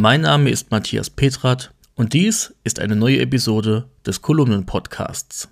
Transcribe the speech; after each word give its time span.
Mein 0.00 0.20
Name 0.20 0.48
ist 0.48 0.70
Matthias 0.70 1.10
Petrat 1.10 1.74
und 1.96 2.12
dies 2.12 2.54
ist 2.62 2.78
eine 2.78 2.94
neue 2.94 3.18
Episode 3.18 3.88
des 4.06 4.22
Kolumnen-Podcasts. 4.22 5.48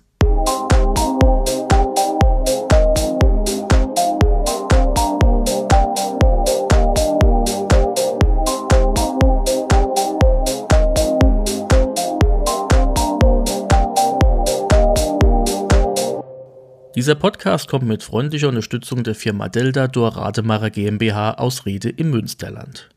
Dieser 16.95 17.15
Podcast 17.15 17.67
kommt 17.67 17.85
mit 17.85 18.01
freundlicher 18.01 18.47
Unterstützung 18.47 19.03
der 19.03 19.15
Firma 19.15 19.49
Delta 19.49 19.89
Dor 19.89 20.15
Rademacher 20.15 20.69
GmbH 20.69 21.33
aus 21.33 21.65
Riede 21.65 21.89
im 21.89 22.11
Münsterland. 22.11 22.87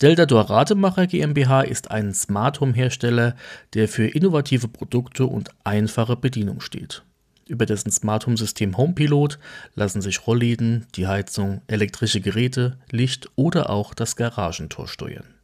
Delta 0.00 0.26
Dor 0.26 0.50
Rademacher 0.50 1.06
GmbH 1.06 1.62
ist 1.62 1.90
ein 1.90 2.14
Smart 2.14 2.60
Home 2.60 2.74
Hersteller, 2.74 3.36
der 3.74 3.88
für 3.88 4.06
innovative 4.06 4.68
Produkte 4.68 5.26
und 5.26 5.50
einfache 5.64 6.16
Bedienung 6.16 6.60
steht. 6.60 7.02
Über 7.48 7.66
dessen 7.66 7.90
Smart 7.90 8.26
Home 8.26 8.36
System 8.36 8.76
HomePilot 8.76 9.38
lassen 9.74 10.00
sich 10.00 10.26
Rollläden, 10.26 10.86
die 10.94 11.06
Heizung, 11.06 11.62
elektrische 11.66 12.20
Geräte, 12.20 12.78
Licht 12.90 13.28
oder 13.36 13.70
auch 13.70 13.94
das 13.94 14.16
Garagentor 14.16 14.88
steuern. 14.88 15.34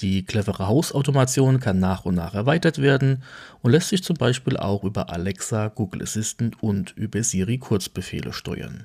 Die 0.00 0.24
clevere 0.24 0.66
Hausautomation 0.66 1.60
kann 1.60 1.78
nach 1.78 2.04
und 2.04 2.16
nach 2.16 2.34
erweitert 2.34 2.78
werden 2.80 3.22
und 3.62 3.70
lässt 3.70 3.90
sich 3.90 4.02
zum 4.02 4.16
Beispiel 4.16 4.56
auch 4.56 4.82
über 4.82 5.10
Alexa, 5.10 5.68
Google 5.68 6.02
Assistant 6.02 6.62
und 6.62 6.92
über 6.96 7.22
Siri 7.22 7.58
Kurzbefehle 7.58 8.32
steuern. 8.32 8.84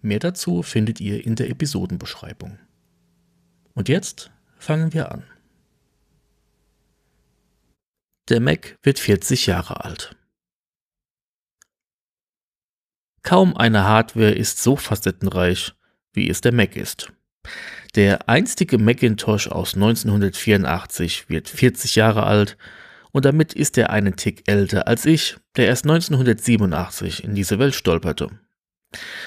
Mehr 0.00 0.20
dazu 0.20 0.62
findet 0.62 1.00
ihr 1.00 1.24
in 1.24 1.34
der 1.34 1.50
Episodenbeschreibung. 1.50 2.58
Und 3.78 3.88
jetzt 3.88 4.32
fangen 4.58 4.92
wir 4.92 5.12
an. 5.12 5.22
Der 8.28 8.40
Mac 8.40 8.76
wird 8.82 8.98
40 8.98 9.46
Jahre 9.46 9.84
alt. 9.84 10.16
Kaum 13.22 13.56
eine 13.56 13.84
Hardware 13.84 14.32
ist 14.32 14.60
so 14.60 14.74
facettenreich, 14.74 15.74
wie 16.12 16.28
es 16.28 16.40
der 16.40 16.52
Mac 16.52 16.74
ist. 16.74 17.12
Der 17.94 18.28
einstige 18.28 18.78
Macintosh 18.78 19.46
aus 19.46 19.74
1984 19.74 21.28
wird 21.30 21.48
40 21.48 21.94
Jahre 21.94 22.24
alt 22.24 22.58
und 23.12 23.26
damit 23.26 23.52
ist 23.52 23.78
er 23.78 23.90
einen 23.90 24.16
Tick 24.16 24.48
älter 24.48 24.88
als 24.88 25.06
ich, 25.06 25.36
der 25.54 25.68
erst 25.68 25.84
1987 25.84 27.22
in 27.22 27.36
diese 27.36 27.60
Welt 27.60 27.76
stolperte. 27.76 28.28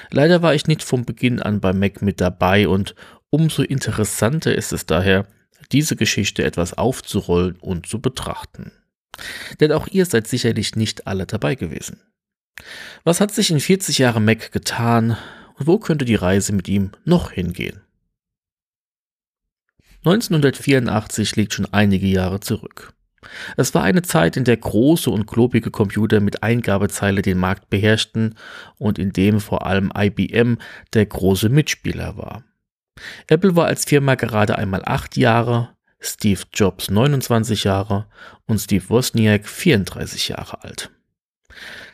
Leider 0.10 0.42
war 0.42 0.54
ich 0.56 0.68
nicht 0.68 0.84
vom 0.84 1.06
Beginn 1.06 1.42
an 1.42 1.62
bei 1.62 1.72
Mac 1.72 2.02
mit 2.02 2.20
dabei 2.20 2.68
und 2.68 2.96
umso 3.32 3.64
interessanter 3.64 4.54
ist 4.54 4.72
es 4.72 4.86
daher, 4.86 5.26
diese 5.72 5.96
Geschichte 5.96 6.44
etwas 6.44 6.74
aufzurollen 6.78 7.56
und 7.60 7.88
zu 7.88 8.00
betrachten. 8.00 8.72
Denn 9.60 9.72
auch 9.72 9.88
ihr 9.88 10.06
seid 10.06 10.28
sicherlich 10.28 10.76
nicht 10.76 11.08
alle 11.08 11.26
dabei 11.26 11.56
gewesen. 11.56 12.00
Was 13.04 13.20
hat 13.20 13.34
sich 13.34 13.50
in 13.50 13.60
40 13.60 13.98
Jahren 13.98 14.26
Mac 14.26 14.52
getan 14.52 15.18
und 15.58 15.68
wo 15.68 15.80
könnte 15.80 16.06
die 16.06 16.16
Reise 16.16 16.54
mit 16.54 16.68
ihm 16.68 16.92
noch 17.06 17.32
hingehen? 17.32 17.82
1984 20.04 21.36
liegt 21.36 21.54
schon 21.54 21.68
einige 21.72 22.08
Jahre 22.08 22.40
zurück. 22.40 22.94
Es 23.56 23.74
war 23.76 23.84
eine 23.84 24.02
Zeit, 24.02 24.36
in 24.36 24.46
der 24.46 24.58
große 24.58 25.12
und 25.12 25.28
klobige 25.28 25.70
Computer 25.70 26.20
mit 26.20 26.42
Eingabezeile 26.42 27.22
den 27.22 27.38
Markt 27.38 27.70
beherrschten 27.70 28.36
und 28.80 28.98
in 28.98 29.14
dem 29.14 29.40
vor 29.40 29.68
allem 29.68 29.92
IBM 29.96 30.58
der 30.94 31.06
große 31.06 31.50
Mitspieler 31.50 32.18
war. 32.18 32.44
Apple 33.28 33.56
war 33.56 33.68
als 33.68 33.86
Firma 33.86 34.16
gerade 34.16 34.58
einmal 34.58 34.82
acht 34.86 35.18
Jahre, 35.18 35.76
Steve 36.00 36.42
Jobs 36.54 36.90
29 36.90 37.64
Jahre 37.64 38.08
und 38.46 38.60
Steve 38.60 38.90
Wozniak 38.90 39.48
34 39.48 40.30
Jahre 40.30 40.64
alt. 40.64 40.90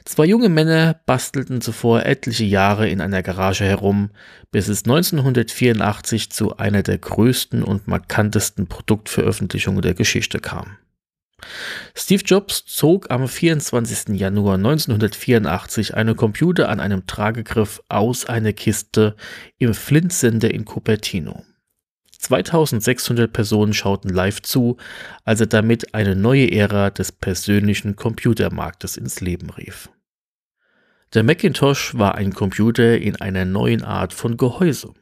Zwei 0.06 0.26
junge 0.26 0.48
Männer 0.48 1.02
bastelten 1.06 1.60
zuvor 1.60 2.06
etliche 2.06 2.46
Jahre 2.46 2.88
in 2.88 3.02
einer 3.02 3.22
Garage 3.22 3.66
herum, 3.66 4.12
bis 4.52 4.70
es 4.70 4.84
1984 4.86 6.32
zu 6.32 6.56
einer 6.56 6.82
der 6.82 6.98
größten 6.98 7.62
und 7.62 7.88
markantesten 7.88 8.68
Produktveröffentlichungen 8.68 9.82
der 9.82 9.96
Geschichte 9.96 10.40
kam. 10.40 10.78
Steve 11.96 12.24
Jobs 12.24 12.66
zog 12.66 13.12
am 13.12 13.28
24. 13.28 14.20
Januar 14.20 14.56
1984 14.56 15.96
einen 15.96 16.16
Computer 16.16 16.70
an 16.70 16.80
einem 16.80 17.06
Tragegriff 17.06 17.82
aus 17.90 18.26
einer 18.26 18.54
Kiste 18.54 19.16
im 19.58 19.74
Flint-Sender 19.74 20.52
in 20.52 20.66
Cupertino. 20.66 21.44
2600 22.20 23.32
Personen 23.32 23.74
schauten 23.74 24.10
live 24.10 24.42
zu, 24.42 24.78
als 25.24 25.40
er 25.40 25.48
damit 25.48 25.94
eine 25.94 26.16
neue 26.16 26.52
Ära 26.52 26.90
des 26.90 27.12
persönlichen 27.12 27.96
Computermarktes 27.96 28.98
ins 28.98 29.22
Leben 29.22 29.50
rief. 29.52 29.90
Der 31.14 31.24
Macintosh 31.24 31.96
war 31.96 32.16
ein 32.16 32.34
Computer 32.34 32.98
in 32.98 33.16
einer 33.16 33.46
neuen 33.46 33.84
Art 33.84 34.14
von 34.14 34.36
Gehäuse. 34.36 34.94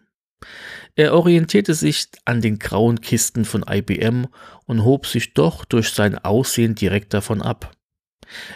Er 0.96 1.14
orientierte 1.14 1.74
sich 1.74 2.08
an 2.24 2.42
den 2.42 2.58
grauen 2.58 3.02
Kisten 3.02 3.44
von 3.44 3.66
IBM 3.70 4.28
und 4.66 4.84
hob 4.84 5.06
sich 5.06 5.34
doch 5.34 5.66
durch 5.66 5.90
sein 5.90 6.18
Aussehen 6.18 6.76
direkt 6.76 7.14
davon 7.14 7.42
ab. 7.42 7.76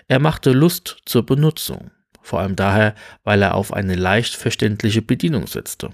Er 0.08 0.20
machte 0.20 0.52
Lust 0.52 0.98
zur 1.06 1.26
Benutzung, 1.26 1.92
vor 2.22 2.40
allem 2.40 2.56
daher, 2.56 2.96
weil 3.24 3.42
er 3.42 3.56
auf 3.56 3.74
eine 3.74 3.96
leicht 3.96 4.36
verständliche 4.36 5.02
Bedienung 5.02 5.48
setzte. 5.48 5.92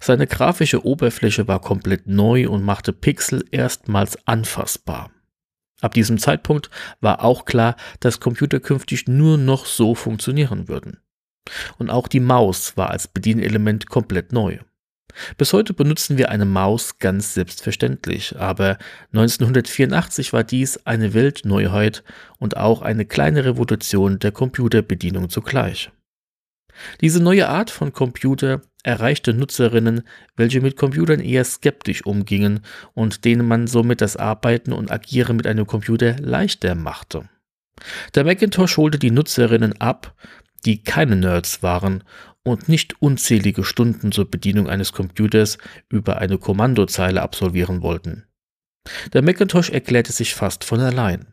Seine 0.00 0.26
grafische 0.26 0.84
Oberfläche 0.84 1.48
war 1.48 1.60
komplett 1.60 2.06
neu 2.06 2.48
und 2.48 2.64
machte 2.64 2.92
Pixel 2.92 3.44
erstmals 3.50 4.18
anfassbar. 4.26 5.10
Ab 5.80 5.94
diesem 5.94 6.18
Zeitpunkt 6.18 6.70
war 7.00 7.22
auch 7.22 7.44
klar, 7.44 7.76
dass 8.00 8.20
Computer 8.20 8.60
künftig 8.60 9.06
nur 9.06 9.38
noch 9.38 9.66
so 9.66 9.94
funktionieren 9.94 10.68
würden. 10.68 11.00
Und 11.78 11.90
auch 11.90 12.08
die 12.08 12.20
Maus 12.20 12.76
war 12.76 12.90
als 12.90 13.08
Bedienelement 13.08 13.88
komplett 13.88 14.32
neu. 14.32 14.58
Bis 15.36 15.52
heute 15.52 15.74
benutzen 15.74 16.18
wir 16.18 16.30
eine 16.30 16.44
Maus 16.44 16.98
ganz 16.98 17.34
selbstverständlich, 17.34 18.36
aber 18.38 18.78
1984 19.12 20.32
war 20.32 20.44
dies 20.44 20.86
eine 20.86 21.14
Weltneuheit 21.14 22.04
und 22.38 22.56
auch 22.56 22.82
eine 22.82 23.04
kleine 23.04 23.44
Revolution 23.44 24.18
der 24.18 24.32
Computerbedienung 24.32 25.28
zugleich. 25.28 25.90
Diese 27.00 27.22
neue 27.22 27.48
Art 27.48 27.70
von 27.70 27.92
Computer 27.92 28.60
erreichte 28.82 29.34
Nutzerinnen, 29.34 30.02
welche 30.36 30.60
mit 30.60 30.76
Computern 30.76 31.20
eher 31.20 31.44
skeptisch 31.44 32.04
umgingen 32.04 32.60
und 32.94 33.24
denen 33.24 33.48
man 33.48 33.66
somit 33.66 34.00
das 34.00 34.16
Arbeiten 34.16 34.72
und 34.72 34.90
Agieren 34.90 35.36
mit 35.36 35.46
einem 35.46 35.66
Computer 35.66 36.16
leichter 36.18 36.74
machte. 36.74 37.28
Der 38.14 38.24
Macintosh 38.24 38.76
holte 38.76 38.98
die 38.98 39.10
Nutzerinnen 39.10 39.80
ab, 39.80 40.14
die 40.66 40.82
keine 40.82 41.16
Nerds 41.16 41.62
waren 41.62 42.04
und 42.42 42.68
nicht 42.68 43.00
unzählige 43.00 43.64
Stunden 43.64 44.12
zur 44.12 44.30
Bedienung 44.30 44.68
eines 44.68 44.92
Computers 44.92 45.58
über 45.88 46.18
eine 46.18 46.38
Kommandozeile 46.38 47.22
absolvieren 47.22 47.82
wollten. 47.82 48.26
Der 49.12 49.22
Macintosh 49.22 49.70
erklärte 49.70 50.12
sich 50.12 50.34
fast 50.34 50.64
von 50.64 50.80
allein. 50.80 51.32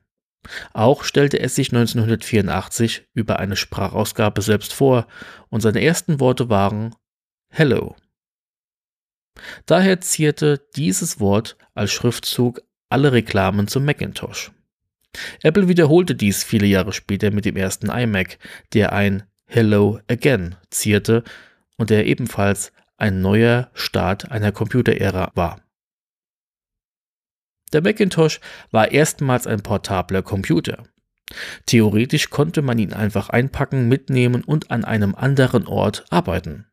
Auch 0.74 1.04
stellte 1.04 1.40
er 1.40 1.50
sich 1.50 1.72
1984 1.72 3.08
über 3.14 3.40
eine 3.40 3.56
Sprachausgabe 3.56 4.42
selbst 4.42 4.74
vor 4.74 5.08
und 5.50 5.62
seine 5.62 5.84
ersten 5.84 6.20
Worte 6.20 6.50
waren 6.50 6.96
Hello. 7.50 7.96
Daher 9.66 10.02
zierte 10.02 10.68
dieses 10.76 11.20
Wort 11.20 11.58
als 11.74 11.92
Schriftzug 11.92 12.62
alle 12.90 13.14
Reklamen 13.14 13.68
zum 13.68 13.86
Macintosh. 13.86 14.52
Apple 15.42 15.68
wiederholte 15.68 16.16
dies 16.16 16.44
viele 16.44 16.66
Jahre 16.66 16.94
später 16.94 17.32
mit 17.32 17.46
dem 17.46 17.56
ersten 17.56 17.90
iMac, 17.90 18.38
der 18.74 18.94
ein 18.94 19.24
Hello 19.46 20.00
Again 20.08 20.56
zierte 20.70 21.24
und 21.78 21.90
der 21.90 22.06
ebenfalls 22.08 22.72
ein 22.98 23.22
neuer 23.22 23.70
Start 23.74 24.32
einer 24.32 24.52
Computerära 24.52 25.32
war. 25.36 25.62
Der 27.74 27.82
Macintosh 27.82 28.40
war 28.72 28.92
erstmals 28.92 29.48
ein 29.48 29.62
portabler 29.62 30.22
Computer. 30.22 30.84
Theoretisch 31.66 32.30
konnte 32.30 32.62
man 32.62 32.78
ihn 32.78 32.94
einfach 32.94 33.30
einpacken, 33.30 33.88
mitnehmen 33.88 34.44
und 34.44 34.70
an 34.70 34.86
einem 34.86 35.16
anderen 35.16 35.66
Ort 35.66 36.06
arbeiten. 36.12 36.68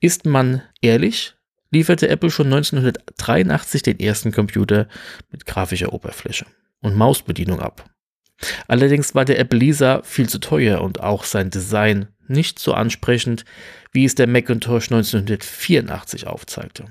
Ist 0.00 0.24
man 0.24 0.62
ehrlich, 0.80 1.34
lieferte 1.70 2.08
Apple 2.08 2.30
schon 2.30 2.46
1983 2.46 3.82
den 3.82 3.98
ersten 3.98 4.30
Computer 4.30 4.88
mit 5.30 5.46
grafischer 5.46 5.92
Oberfläche 5.92 6.46
und 6.82 6.96
Mausbedienung 6.96 7.60
ab. 7.60 7.88
Allerdings 8.68 9.14
war 9.14 9.24
der 9.24 9.38
Apple 9.38 9.58
Lisa 9.58 10.02
viel 10.02 10.28
zu 10.28 10.38
teuer 10.38 10.80
und 10.80 11.00
auch 11.00 11.24
sein 11.24 11.50
Design 11.50 12.08
nicht 12.28 12.58
so 12.58 12.74
ansprechend, 12.74 13.44
wie 13.92 14.04
es 14.04 14.14
der 14.14 14.26
Macintosh 14.26 14.90
1984 14.90 16.26
aufzeigte. 16.26 16.86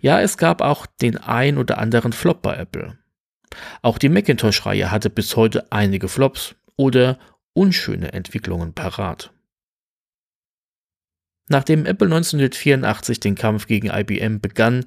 Ja, 0.00 0.20
es 0.20 0.36
gab 0.36 0.60
auch 0.60 0.86
den 0.86 1.16
ein 1.18 1.58
oder 1.58 1.78
anderen 1.78 2.12
Flop 2.12 2.42
bei 2.42 2.56
Apple. 2.56 2.98
Auch 3.82 3.98
die 3.98 4.08
Macintosh-Reihe 4.08 4.90
hatte 4.90 5.10
bis 5.10 5.36
heute 5.36 5.70
einige 5.72 6.08
Flops 6.08 6.54
oder 6.76 7.18
unschöne 7.52 8.12
Entwicklungen 8.12 8.74
parat. 8.74 9.32
Nachdem 11.48 11.86
Apple 11.86 12.08
1984 12.08 13.20
den 13.20 13.36
Kampf 13.36 13.66
gegen 13.66 13.88
IBM 13.88 14.40
begann 14.40 14.84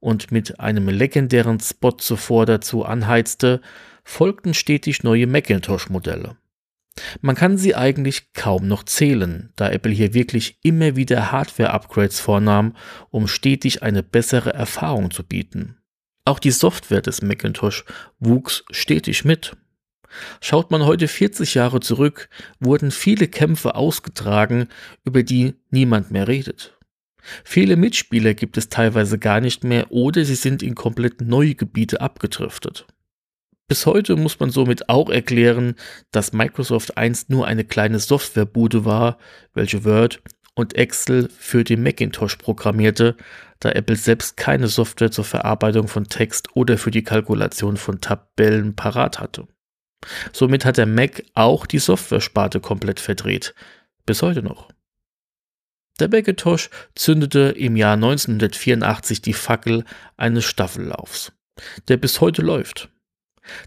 und 0.00 0.30
mit 0.30 0.60
einem 0.60 0.88
legendären 0.88 1.60
Spot 1.60 1.92
zuvor 1.92 2.46
dazu 2.46 2.84
anheizte, 2.84 3.60
folgten 4.04 4.54
stetig 4.54 5.02
neue 5.02 5.26
Macintosh-Modelle. 5.26 6.36
Man 7.20 7.36
kann 7.36 7.58
sie 7.58 7.74
eigentlich 7.74 8.32
kaum 8.32 8.66
noch 8.66 8.82
zählen, 8.82 9.52
da 9.56 9.70
Apple 9.70 9.92
hier 9.92 10.14
wirklich 10.14 10.58
immer 10.62 10.96
wieder 10.96 11.30
Hardware-Upgrades 11.30 12.20
vornahm, 12.20 12.74
um 13.10 13.28
stetig 13.28 13.82
eine 13.82 14.02
bessere 14.02 14.52
Erfahrung 14.52 15.10
zu 15.10 15.22
bieten. 15.22 15.76
Auch 16.24 16.38
die 16.38 16.50
Software 16.50 17.00
des 17.00 17.22
Macintosh 17.22 17.84
wuchs 18.18 18.64
stetig 18.70 19.24
mit. 19.24 19.56
Schaut 20.40 20.70
man 20.70 20.84
heute 20.84 21.06
40 21.08 21.54
Jahre 21.54 21.80
zurück, 21.80 22.28
wurden 22.60 22.90
viele 22.90 23.28
Kämpfe 23.28 23.74
ausgetragen, 23.74 24.68
über 25.04 25.22
die 25.22 25.54
niemand 25.70 26.10
mehr 26.10 26.28
redet. 26.28 26.77
Viele 27.44 27.76
Mitspieler 27.76 28.34
gibt 28.34 28.56
es 28.56 28.68
teilweise 28.68 29.18
gar 29.18 29.40
nicht 29.40 29.64
mehr 29.64 29.90
oder 29.90 30.24
sie 30.24 30.34
sind 30.34 30.62
in 30.62 30.74
komplett 30.74 31.20
neue 31.20 31.54
Gebiete 31.54 32.00
abgedriftet. 32.00 32.86
Bis 33.68 33.84
heute 33.84 34.16
muss 34.16 34.40
man 34.40 34.50
somit 34.50 34.88
auch 34.88 35.10
erklären, 35.10 35.74
dass 36.10 36.32
Microsoft 36.32 36.96
einst 36.96 37.28
nur 37.28 37.46
eine 37.46 37.64
kleine 37.64 37.98
Softwarebude 37.98 38.86
war, 38.86 39.18
welche 39.52 39.84
Word 39.84 40.22
und 40.54 40.74
Excel 40.74 41.28
für 41.28 41.64
den 41.64 41.82
Macintosh 41.82 42.36
programmierte, 42.36 43.16
da 43.60 43.70
Apple 43.70 43.96
selbst 43.96 44.36
keine 44.36 44.68
Software 44.68 45.10
zur 45.10 45.24
Verarbeitung 45.24 45.86
von 45.86 46.04
Text 46.08 46.56
oder 46.56 46.78
für 46.78 46.90
die 46.90 47.04
Kalkulation 47.04 47.76
von 47.76 48.00
Tabellen 48.00 48.74
parat 48.74 49.20
hatte. 49.20 49.46
Somit 50.32 50.64
hat 50.64 50.78
der 50.78 50.86
Mac 50.86 51.22
auch 51.34 51.66
die 51.66 51.78
Software-Sparte 51.78 52.60
komplett 52.60 53.00
verdreht. 53.00 53.54
Bis 54.06 54.22
heute 54.22 54.42
noch. 54.42 54.68
Der 55.98 56.08
Macintosh 56.08 56.70
zündete 56.94 57.54
im 57.56 57.76
Jahr 57.76 57.94
1984 57.94 59.20
die 59.20 59.32
Fackel 59.32 59.84
eines 60.16 60.44
Staffellaufs, 60.44 61.32
der 61.88 61.96
bis 61.96 62.20
heute 62.20 62.42
läuft. 62.42 62.88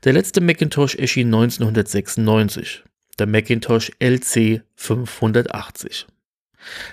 Der 0.04 0.14
letzte 0.14 0.42
Macintosh 0.42 0.96
erschien 0.96 1.28
1996, 1.28 2.84
der 3.20 3.28
Macintosh 3.28 3.92
LC 4.00 4.64
580. 4.76 6.08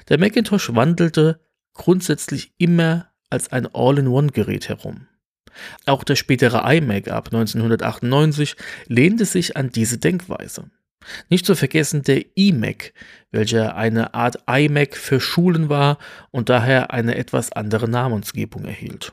Der 0.08 0.18
Macintosh 0.18 0.74
wandelte 0.74 1.40
grundsätzlich 1.74 2.52
immer 2.58 3.12
als 3.30 3.52
ein 3.52 3.68
All-in-One-Gerät 3.72 4.68
herum. 4.68 5.06
Auch 5.86 6.04
der 6.04 6.16
spätere 6.16 6.62
iMac 6.74 7.08
ab 7.08 7.28
1998 7.28 8.56
lehnte 8.86 9.24
sich 9.24 9.56
an 9.56 9.70
diese 9.70 9.98
Denkweise. 9.98 10.70
Nicht 11.28 11.46
zu 11.46 11.54
vergessen 11.54 12.02
der 12.02 12.24
iMac, 12.36 12.92
welcher 13.30 13.76
eine 13.76 14.14
Art 14.14 14.38
iMac 14.48 14.96
für 14.96 15.20
Schulen 15.20 15.68
war 15.68 15.98
und 16.30 16.48
daher 16.48 16.92
eine 16.92 17.16
etwas 17.16 17.52
andere 17.52 17.88
Namensgebung 17.88 18.64
erhielt. 18.64 19.12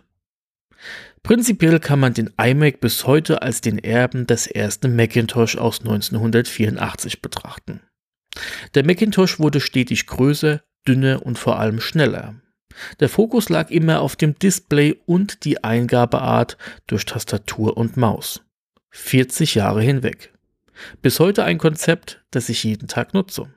Prinzipiell 1.23 1.79
kann 1.79 1.99
man 1.99 2.13
den 2.13 2.31
iMac 2.37 2.79
bis 2.79 3.07
heute 3.07 3.41
als 3.41 3.61
den 3.61 3.79
Erben 3.79 4.27
des 4.27 4.47
ersten 4.47 4.95
Macintosh 4.95 5.57
aus 5.57 5.79
1984 5.79 7.21
betrachten. 7.21 7.81
Der 8.75 8.85
Macintosh 8.85 9.39
wurde 9.39 9.59
stetig 9.59 10.05
größer, 10.07 10.61
dünner 10.87 11.25
und 11.25 11.39
vor 11.39 11.59
allem 11.59 11.79
schneller. 11.79 12.35
Der 12.99 13.09
Fokus 13.09 13.49
lag 13.49 13.71
immer 13.71 14.01
auf 14.01 14.15
dem 14.15 14.37
Display 14.37 14.99
und 15.05 15.45
die 15.45 15.63
Eingabeart 15.63 16.57
durch 16.87 17.05
Tastatur 17.05 17.77
und 17.77 17.97
Maus. 17.97 18.41
40 18.91 19.55
Jahre 19.55 19.81
hinweg. 19.81 20.34
Bis 21.01 21.19
heute 21.19 21.43
ein 21.43 21.57
Konzept, 21.57 22.23
das 22.31 22.49
ich 22.49 22.63
jeden 22.63 22.87
Tag 22.87 23.13
nutze. 23.13 23.49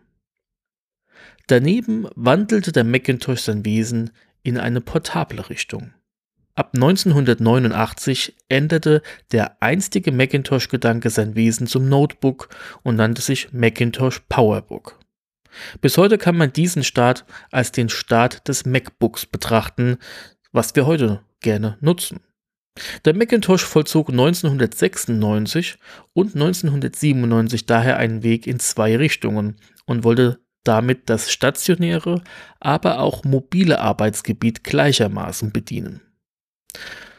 Daneben 1.47 2.07
wandelte 2.15 2.73
der 2.73 2.85
Macintosh 2.85 3.41
sein 3.41 3.65
Wesen 3.65 4.11
in 4.43 4.59
eine 4.59 4.81
portable 4.81 5.49
Richtung. 5.49 5.93
Ab 6.55 6.73
1989 6.75 8.35
änderte 8.49 9.03
der 9.31 9.63
einstige 9.63 10.11
Macintosh-Gedanke 10.11 11.09
sein 11.09 11.37
Wesen 11.37 11.67
zum 11.67 11.89
Notebook 11.89 12.49
und 12.83 12.97
nannte 12.97 13.23
sich 13.23 13.53
Macintosh 13.53 14.21
PowerBook. 14.29 14.99
Bis 15.81 15.97
heute 15.97 16.19
kann 16.19 16.37
man 16.37 16.53
diesen 16.53 16.85
Start 16.85 17.25
als 17.51 17.73
den 17.73 17.89
Start 17.89 18.49
des 18.49 18.67
MacBooks 18.67 19.27
betrachten, 19.27 19.99
was 20.53 20.75
wir 20.75 20.87
heute 20.87 21.23
gerne 21.41 21.79
nutzen. 21.81 22.21
Der 23.05 23.15
Macintosh 23.15 23.65
vollzog 23.65 24.11
1996 24.11 25.79
und 26.13 26.35
1997 26.35 27.67
daher 27.67 27.97
einen 27.97 28.23
Weg 28.23 28.47
in 28.47 28.61
zwei 28.61 28.97
Richtungen 28.97 29.57
und 29.87 30.05
wollte 30.05 30.41
damit 30.65 31.09
das 31.09 31.31
stationäre, 31.31 32.23
aber 32.61 33.01
auch 33.01 33.25
mobile 33.25 33.81
Arbeitsgebiet 33.81 34.65
gleichermaßen 34.65 35.53
bedienen. 35.53 36.03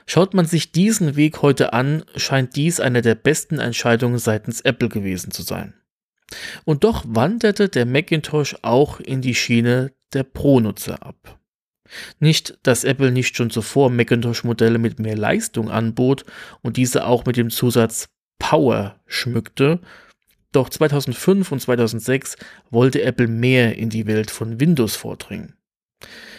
Schaut 0.05 0.33
man 0.33 0.45
sich 0.45 0.71
diesen 0.71 1.15
Weg 1.15 1.41
heute 1.41 1.73
an, 1.73 2.03
scheint 2.15 2.55
dies 2.55 2.79
eine 2.79 3.01
der 3.01 3.15
besten 3.15 3.59
Entscheidungen 3.59 4.17
seitens 4.17 4.61
Apple 4.61 4.89
gewesen 4.89 5.31
zu 5.31 5.43
sein. 5.43 5.73
Und 6.63 6.83
doch 6.83 7.03
wanderte 7.07 7.69
der 7.69 7.85
Macintosh 7.85 8.55
auch 8.61 8.99
in 8.99 9.21
die 9.21 9.35
Schiene 9.35 9.91
der 10.13 10.23
Pro-Nutzer 10.23 11.03
ab. 11.03 11.38
Nicht, 12.19 12.57
dass 12.63 12.83
Apple 12.83 13.11
nicht 13.11 13.35
schon 13.35 13.49
zuvor 13.49 13.89
Macintosh-Modelle 13.89 14.77
mit 14.77 14.99
mehr 14.99 15.17
Leistung 15.17 15.69
anbot 15.69 16.25
und 16.61 16.77
diese 16.77 17.05
auch 17.05 17.25
mit 17.25 17.37
dem 17.37 17.49
Zusatz 17.49 18.09
Power 18.39 18.99
schmückte, 19.05 19.79
doch 20.51 20.69
2005 20.69 21.51
und 21.51 21.59
2006 21.59 22.37
wollte 22.71 23.03
Apple 23.03 23.27
mehr 23.27 23.77
in 23.77 23.89
die 23.89 24.07
Welt 24.07 24.31
von 24.31 24.59
Windows 24.59 24.95
vordringen. 24.95 25.55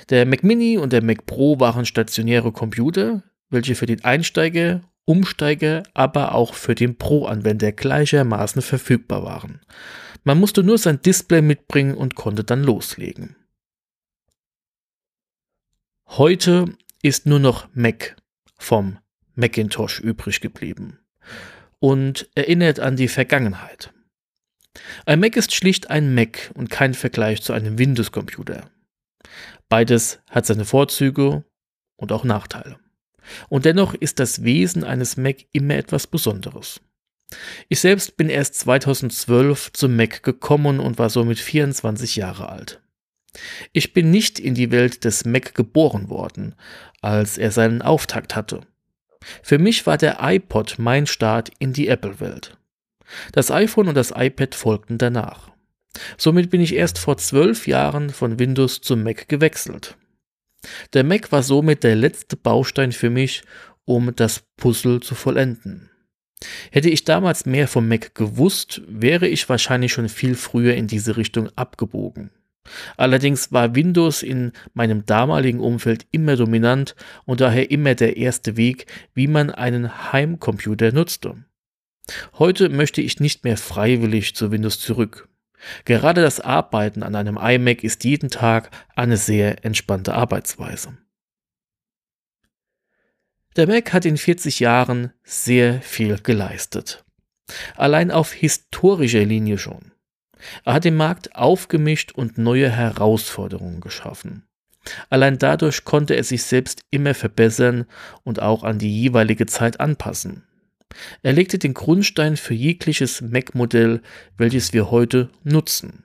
Der 0.09 0.27
Mac 0.27 0.43
Mini 0.43 0.79
und 0.79 0.93
der 0.93 1.05
Mac 1.05 1.27
Pro 1.27 1.61
waren 1.61 1.85
stationäre 1.85 2.51
Computer, 2.51 3.23
welche 3.51 3.75
für 3.75 3.87
den 3.87 4.05
Einsteiger, 4.05 4.83
Umsteiger, 5.05 5.83
aber 5.95 6.35
auch 6.35 6.55
für 6.55 6.75
den 6.75 6.97
Pro-Anwender 6.97 7.73
gleichermaßen 7.73 8.63
verfügbar 8.63 9.25
waren. 9.25 9.61
Man 10.25 10.39
musste 10.39 10.63
nur 10.63 10.79
sein 10.79 11.01
Display 11.03 11.43
mitbringen 11.43 11.95
und 11.95 12.15
konnte 12.15 12.45
dann 12.45 12.63
loslegen. 12.63 13.37
Heute 16.17 16.77
ist 17.03 17.27
nur 17.27 17.39
noch 17.39 17.69
Mac 17.73 18.17
vom 18.59 18.99
Macintosh 19.37 20.01
übrig 20.01 20.41
geblieben 20.41 20.99
und 21.79 22.29
erinnert 22.35 22.81
an 22.81 22.97
die 22.97 23.07
Vergangenheit. 23.07 23.93
Ein 25.07 25.21
Mac 25.21 25.37
ist 25.37 25.55
schlicht 25.55 25.89
ein 25.89 26.13
Mac 26.13 26.51
und 26.55 26.69
kein 26.69 26.95
Vergleich 26.95 27.43
zu 27.43 27.53
einem 27.53 27.79
Windows-Computer. 27.79 28.69
Beides 29.69 30.19
hat 30.29 30.47
seine 30.47 30.65
Vorzüge 30.65 31.45
und 31.95 32.11
auch 32.11 32.25
Nachteile. 32.25 32.81
Und 33.49 33.65
dennoch 33.65 33.95
ist 33.95 34.19
das 34.19 34.43
Wesen 34.43 34.83
eines 34.83 35.17
Mac 35.17 35.37
immer 35.53 35.77
etwas 35.77 36.09
Besonderes. 36.09 36.81
Ich 37.69 37.79
selbst 37.79 38.17
bin 38.17 38.29
erst 38.31 38.57
2012 38.57 39.73
zum 39.75 39.95
Mac 39.95 40.25
gekommen 40.25 40.81
und 40.81 40.99
war 40.99 41.09
somit 41.09 41.39
24 41.39 42.17
Jahre 42.17 42.49
alt. 42.49 42.83
Ich 43.73 43.93
bin 43.93 44.11
nicht 44.11 44.39
in 44.39 44.55
die 44.55 44.71
Welt 44.71 45.05
des 45.05 45.25
Mac 45.25 45.55
geboren 45.55 46.09
worden, 46.09 46.55
als 47.01 47.39
er 47.39 47.51
seinen 47.51 47.83
Auftakt 47.83 48.35
hatte. 48.35 48.63
Für 49.43 49.59
mich 49.59 49.87
war 49.87 49.99
der 49.99 50.19
iPod 50.21 50.77
mein 50.79 51.07
Start 51.07 51.51
in 51.59 51.73
die 51.73 51.89
Apple-Welt. 51.89 52.57
Das 53.33 53.51
iPhone 53.51 53.89
und 53.89 53.95
das 53.95 54.13
iPad 54.15 54.55
folgten 54.55 54.99
danach. 54.99 55.51
Somit 56.17 56.51
bin 56.51 56.61
ich 56.61 56.75
erst 56.75 56.99
vor 56.99 57.17
zwölf 57.17 57.67
Jahren 57.67 58.11
von 58.11 58.39
Windows 58.39 58.81
zum 58.81 59.03
Mac 59.03 59.29
gewechselt. 59.29 59.97
Der 60.93 61.05
Mac 61.05 61.33
war 61.33 61.43
somit 61.43 61.85
der 61.85 61.97
letzte 61.97 62.37
Baustein 62.37 62.93
für 62.93 63.11
mich, 63.11 63.43
um 63.85 64.15
das 64.15 64.43
Puzzle 64.57 65.01
zu 65.01 65.15
vollenden. 65.15 65.91
Hätte 66.71 66.89
ich 66.89 67.05
damals 67.05 67.45
mehr 67.45 67.69
vom 67.69 67.89
Mac 67.89 68.15
gewusst, 68.15 68.83
wäre 68.87 69.27
ich 69.27 69.49
wahrscheinlich 69.49 69.93
schon 69.93 70.09
viel 70.09 70.35
früher 70.35 70.75
in 70.75 70.87
diese 70.87 71.17
Richtung 71.17 71.51
abgebogen. 71.57 72.31
Allerdings 72.97 73.53
war 73.53 73.75
Windows 73.75 74.23
in 74.23 74.53
meinem 74.75 75.07
damaligen 75.07 75.61
Umfeld 75.61 76.07
immer 76.11 76.37
dominant 76.37 76.95
und 77.25 77.41
daher 77.41 77.71
immer 77.71 77.95
der 77.95 78.17
erste 78.17 78.57
Weg, 78.57 78.87
wie 79.15 79.27
man 79.27 79.51
einen 79.51 80.13
Heimcomputer 80.13 80.93
nutzte. 80.93 81.45
Heute 82.39 82.69
möchte 82.69 83.01
ich 83.01 83.21
nicht 83.21 83.45
mehr 83.45 83.57
freiwillig 83.57 84.35
zu 84.35 84.51
Windows 84.51 84.81
zurück. 84.81 85.29
Gerade 85.85 86.23
das 86.23 86.41
Arbeiten 86.41 87.03
an 87.03 87.15
einem 87.15 87.37
iMac 87.37 87.85
ist 87.85 88.05
jeden 88.05 88.31
Tag 88.31 88.71
eine 88.97 89.17
sehr 89.17 89.65
entspannte 89.65 90.15
Arbeitsweise. 90.15 90.97
Der 93.57 93.67
Mac 93.67 93.93
hat 93.93 94.05
in 94.05 94.17
40 94.17 94.61
Jahren 94.61 95.13
sehr 95.25 95.83
viel 95.83 96.19
geleistet. 96.19 97.05
Allein 97.77 98.11
auf 98.11 98.33
historischer 98.33 99.25
Linie 99.25 99.59
schon. 99.59 99.90
Er 100.65 100.75
hat 100.75 100.85
den 100.85 100.97
Markt 100.97 101.35
aufgemischt 101.35 102.13
und 102.13 102.39
neue 102.39 102.71
Herausforderungen 102.71 103.81
geschaffen. 103.81 104.45
Allein 105.11 105.39
dadurch 105.39 105.85
konnte 105.85 106.15
er 106.15 106.25
sich 106.25 106.43
selbst 106.43 106.83
immer 106.91 107.15
verbessern 107.15 107.87
und 108.25 108.41
auch 108.41 108.65
an 108.65 108.79
die 108.79 109.03
jeweilige 109.03 109.47
Zeit 109.47 109.81
anpassen. 109.81 110.45
Er 111.23 111.33
legte 111.33 111.59
den 111.59 111.75
Grundstein 111.75 112.37
für 112.37 112.55
jegliches 112.55 113.21
Mac-Modell, 113.21 114.01
welches 114.37 114.73
wir 114.73 114.91
heute 114.91 115.31
nutzen. 115.45 116.05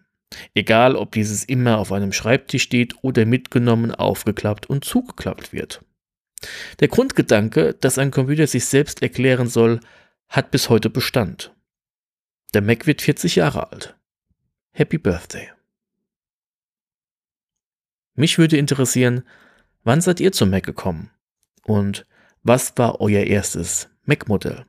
Egal, 0.54 0.96
ob 0.96 1.14
dieses 1.14 1.44
immer 1.44 1.78
auf 1.78 1.92
einem 1.92 2.12
Schreibtisch 2.12 2.64
steht 2.64 2.96
oder 3.02 3.26
mitgenommen, 3.26 3.94
aufgeklappt 3.94 4.68
und 4.68 4.84
zugeklappt 4.84 5.54
wird. 5.54 5.82
Der 6.80 6.90
Grundgedanke, 6.90 7.74
dass 7.74 7.98
ein 7.98 8.12
Computer 8.12 8.46
sich 8.46 8.66
selbst 8.66 9.02
erklären 9.02 9.48
soll, 9.48 9.80
hat 10.28 10.52
bis 10.52 10.70
heute 10.70 10.90
Bestand. 10.90 11.54
Der 12.54 12.62
Mac 12.62 12.86
wird 12.88 13.02
40 13.02 13.36
Jahre 13.36 13.72
alt. 13.72 13.96
Happy 14.78 14.98
Birthday. 14.98 15.50
Mich 18.14 18.38
würde 18.38 18.58
interessieren, 18.58 19.24
wann 19.86 20.02
seid 20.02 20.20
ihr 20.20 20.34
zum 20.34 20.50
Mac 20.50 20.66
gekommen? 20.66 21.12
Und 21.64 22.06
was 22.44 22.78
war 22.78 23.00
euer 23.00 23.24
erstes 23.24 23.88
Mac-Modell? 24.04 24.66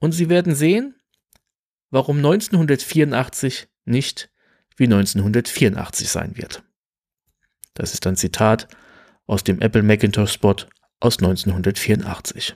Und 0.00 0.12
Sie 0.12 0.28
werden 0.28 0.54
sehen, 0.54 0.94
warum 1.88 2.18
1984 2.18 3.68
nicht 3.86 4.30
wie 4.76 4.84
1984 4.84 6.10
sein 6.10 6.36
wird. 6.36 6.62
Das 7.72 7.94
ist 7.94 8.06
ein 8.06 8.16
Zitat 8.16 8.68
aus 9.26 9.44
dem 9.44 9.62
Apple 9.62 9.82
Macintosh 9.82 10.34
Spot 10.34 10.56
aus 11.00 11.16
1984. 11.16 12.54